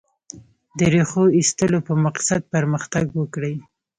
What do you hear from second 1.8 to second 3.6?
په مقصد پرمختګ وکړي.